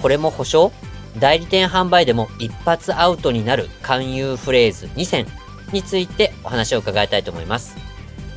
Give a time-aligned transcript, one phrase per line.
[0.00, 0.72] これも保証？
[1.18, 5.26] 代理店販売でも一発アウトになる勧誘フレーズ2選
[5.72, 7.76] についてお話を伺いたいと思います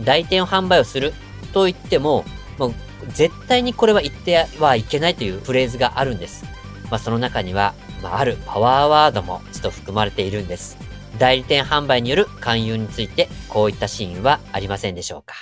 [0.04, 1.14] 代理店販売をする
[1.54, 2.26] と言っても
[2.58, 2.74] もう
[3.10, 6.46] 絶対にこれは言ってはいけないというフレーズがあるんです。
[6.90, 7.74] まあ、その中には、
[8.04, 10.78] まあ、あるパワーワードもちょっと含まれているんです。
[11.18, 15.36] 代理店販売による勧誘について、こういったシーンはありませんでしょうか？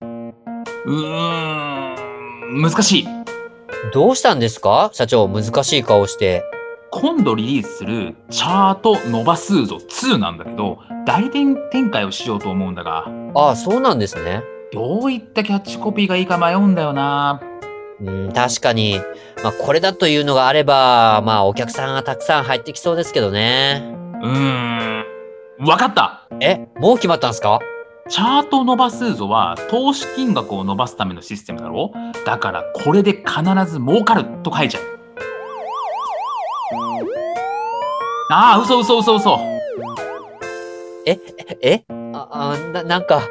[0.00, 3.23] うーん、難しい。
[3.92, 4.90] どうしたんですか？
[4.92, 6.42] 社長、難しい顔して。
[6.90, 13.06] 今度リリースするチャート伸ばすぞ2なんだけど、代理店展開をしようと思うんだが。
[13.34, 14.42] ああ、そうなんですね。
[14.72, 17.40] どういったキャッチコピーがいいか迷うんだよな。
[18.00, 19.00] うん、確かに。
[19.42, 23.82] まあ、これだというのがあれば、まあ、お客さんがたくさん入ってきそうですけどね。
[24.22, 25.04] うーん。
[25.66, 27.60] わかったえ、もう決まったんすか？
[28.10, 31.90] チャート伸ばすぞは投資金額を伸ばすためのシステムだろ？
[32.26, 34.82] だからこれで必ず儲かると書いちゃう。
[38.30, 39.38] ああ、嘘嘘嘘嘘。
[41.06, 41.18] え、
[41.62, 43.22] え、あ、あな、なんか、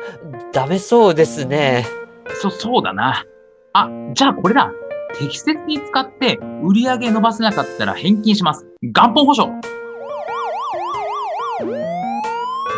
[0.51, 1.85] ダメそうですね。
[2.41, 3.25] そ、そうだな。
[3.73, 4.71] あ、じゃあこれだ。
[5.19, 8.65] 適切に使って売り上げ伸ばせなかったら返金します。
[8.81, 9.51] 元本保証。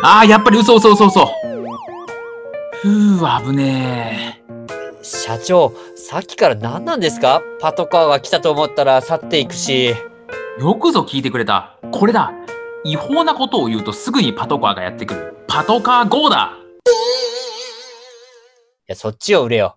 [0.02, 1.45] ああ、やっぱり嘘嘘嘘嘘。
[2.82, 5.02] ふう、危ねえ。
[5.02, 7.42] 社長、さっきから何なんですか？
[7.60, 9.94] パトカーが来たと思ったら去っていくし。
[10.58, 11.78] よくぞ聞いてくれた。
[11.90, 12.32] これだ。
[12.84, 15.36] 違法なことを言うとすぐにパトカーがやってくる。
[15.46, 16.52] パトカー GO だ
[18.86, 19.76] や、そっちを売れよ。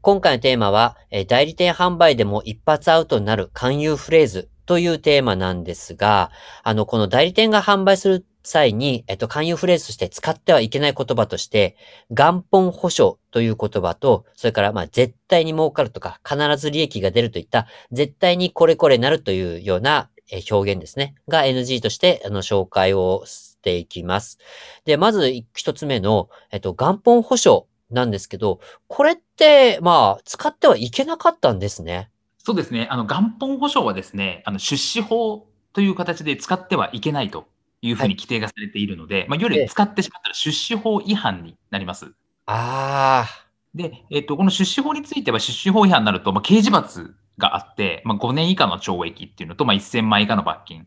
[0.00, 6.30] 今回のテーマは、え代理店販売でも一発アウトになる勧誘フレーズというテーマなんですが、
[6.62, 11.76] あの、この代理店が販売する際に、えっと、勧誘フレーズとして使ってはいけない言葉として、
[12.10, 20.10] 元本保証という言葉と、それから、まあ、絶対に儲かるとか、必ず利益が出るといった、絶対にこれこれなるというような
[20.50, 21.14] 表現ですね。
[21.28, 24.38] が NG として、あの、紹介をしていきます。
[24.84, 32.10] で、まず一つ目の、えっと、元本保証なんですけど、これって、まあ、使ってはいけなかったんですね。
[32.38, 32.88] そうですね。
[32.90, 37.46] あの、元本保証はですね、あの、出資法という形で使ってはいけないと
[37.82, 42.12] いうふうに規定がされているので、はい、まあ、より使ってしまったら出資法違反になります。
[42.46, 43.46] ああ。
[43.74, 50.86] で、えっと、この出資法については出資法違反になると、まあ、刑事罰があって、まあ、5年以下の懲役っていうのと、まあ、1000万以下の罰金っ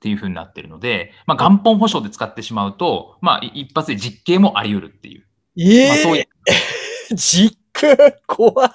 [0.00, 5.26] ていうふうになってるので、まあ、元本保証で使ってしまうと、まあ、一発で実刑もあり得るっていう。
[5.58, 6.26] ええー、まあ、そういう。
[7.16, 7.96] 実刑？
[8.26, 8.70] 怖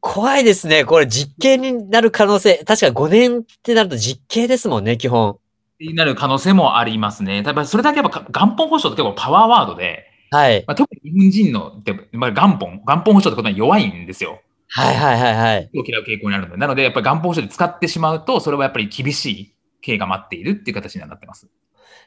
[0.00, 0.84] 怖いですね。
[0.84, 2.62] これ実刑になる可能性。
[2.66, 5.39] 確か5年ってなると実刑ですもんね、基本。
[5.88, 7.42] になる可能性もありますね。
[7.42, 10.64] ただそれだけやっぱ元本保証って結構パワーワードで、はい。
[10.66, 11.82] まあ、特に日本人の、
[12.12, 14.40] まあ、元本、元本保証ってことは弱いんですよ。
[14.68, 15.70] はいはいはいはい。
[15.74, 16.56] を嫌う傾向にあるので。
[16.56, 21.48] なので、やっぱり元本保証で使ってしまうと、それはやっぱり厳しい刑が待っているっていう形になってます。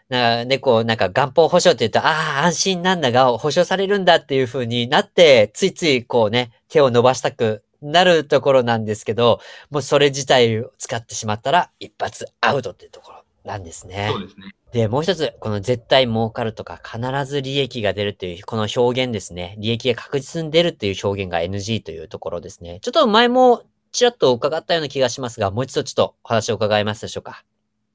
[0.08, 14.10] なで、こう、なんか元本保証って言うと、ああ、安心なんだが、保証されるんだっていう風になって、ついついこうね、手を伸ばしたくなるところなんですけど、もうそれ自体を使ってしまったら、一発アウトっていうところなんですね。
[14.12, 14.56] そうですね。
[14.72, 19.56] で、もう一つ、この絶対儲かるとか、必ず利益が出るという、この表現ですね。
[19.60, 22.80] 利益が確実に出るっていう表現が NG というところですね。
[22.82, 27.44] ちょっと前もちらっと伺ったような気がしますが、もう一度ちょっとお話を伺いますでしょうか。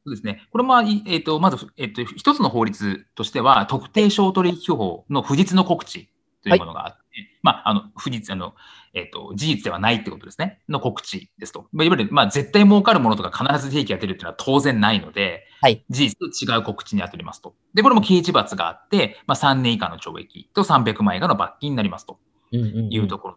[0.06, 0.46] そうですね。
[0.52, 6.08] これも、えっ、ー、と、まず、えっ、ー、と、一つの法律としては、特定商取引法の不実の告知
[6.42, 8.54] というものがあって、はい、まあ、あの、不実、あの、
[8.98, 10.60] えっ、ー、と、事実ではないってことですね。
[10.68, 11.68] の告知ですと。
[11.72, 17.54] いわゆる、まあ、絶対儲かるものとか必ず利益が出るっていうのは当然ないので、はい、事実と違う告知に当たりますと。
[17.74, 22.18] で、これも刑事罰があって、まあ、3年以下の懲役と300万円以下の罰金になりますと
[22.52, 23.36] いうところ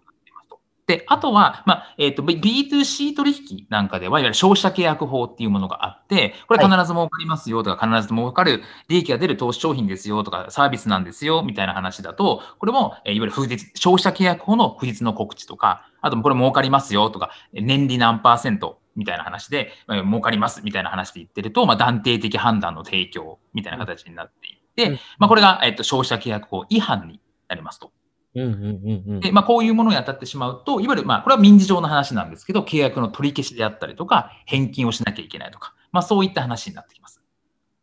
[0.91, 27.93] で、あとは、まあ、えっ、ー、と、B2C 取引なんかでは、いわゆる消費者契約法っていうものがあって、これ必ず儲かりますよとか、必ず儲かる利益が出る投資商品ですよとか、サービスなんですよみたいな話だと、これも、えいわゆる不実、消費者契約法の不実の告知とか、あとこれ儲かりますよとか、年利何パーセントみたいな話で、え儲かりますみたいな話で言ってると、まあ、断定的判断の提供みたいな形になっていって、まあ、これが、えっと、消費者契約法違反になりますと。
[28.33, 37.21] で、まあ、こういうものに当たってしまうと、いわゆる、まあ、これは民事上の話なんですけど、契約の取り消しであったりとか、返金をしなきゃいけないとか、まあ、そういった話になってきます。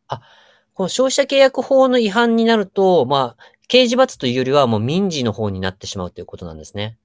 [0.07, 0.21] あ、
[0.73, 6.97] この消費者契約法の違反になると、まあ、刑事罰というよりはもう民事の方になってしまうということなんですね。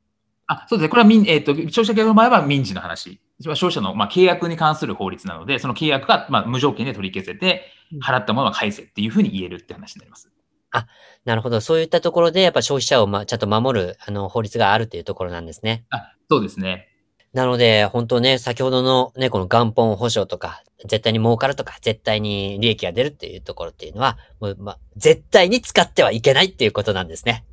[0.46, 0.88] あそうですね。
[0.88, 3.20] これは民、えっ、ー、と、消費者契約の場合は民事の話。
[3.42, 7.64] 消費者の、まあ、契約に関する法律なので、その契約が、まあ、無条件で取り消せて、
[8.02, 10.30] 払ったものは返せっていうふうに言えるって話になります。
[10.74, 10.86] あ、
[11.24, 11.60] なるほど。
[11.60, 15.84] そういったところで、やっぱ消費者を、ま、ちゃんと守る、あの、法律があるっていうところなんですね。
[15.90, 16.88] あ、そうですね。
[17.32, 27.44] なので、本当ね、先ほどのね、この元本保証とか、絶対に儲かるとか、絶対に利益が出るっていうところっていうのは、もう、ま、絶対に使ってはいけないっていうことなんですね。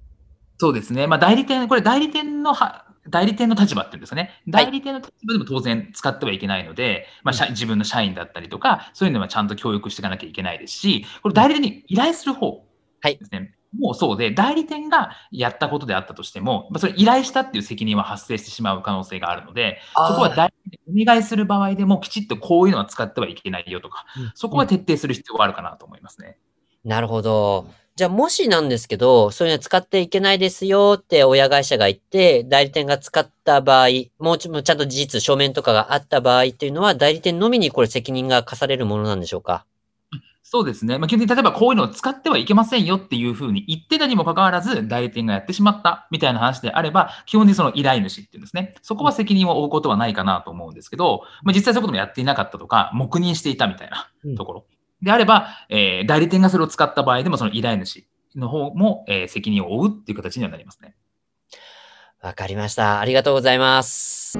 [0.60, 1.08] そうですね。
[1.08, 4.30] まあ、代理店、これ代理店のは、代理店の立場っていうんですかね。
[4.48, 12.64] 代理店の立場でも当然使ってはいけないので、まあ、自分の社員だったりとか、そういうのはちゃんと教育していかなきゃいけないですし、これ代理店に依頼する方
[13.02, 13.38] ですね。
[13.38, 26.38] はいもうそうで、代理店がやったことであったとしても、それ依頼したっていう責任は発生してしまう可能性があるので、そこは代理店にお願いする場合でもきちっとこういうのは使ってはいけないよとか、うん、そこは徹底する必要があるかなと思いますね。
[26.84, 27.66] なるほど。
[27.96, 33.88] じゃあもしなんですけど、そういうの使っていけないですよって親会社が言って、代理店が使った場合、
[34.20, 39.66] もうちょっと事実、書面とかがあった場合っていうのは、代理店のみにこれ責任が課されるものなんでしょうか？
[40.44, 40.98] そうですね。
[40.98, 48.76] まあ、基本的に例えばこういうのを使ってはいけませんよっていうふうに言ってたにもかかわらず、代理店がやってしまったみたいな話であれば、基本的にその依頼主っていうんですね。
[48.82, 54.66] そこは責任を負うことはないかなと思うんですけど、まあ、実際そういうこともやっていなかったとか、黙認していたみたいなところ。
[55.02, 58.06] うん、であれば、えー、代理店がそれを使った場合でも、その依頼主
[58.36, 60.96] の方も、えー、責任を負うっていう形にはなりますね。
[62.22, 63.00] わかりました。
[63.00, 64.40] ありがとうございます。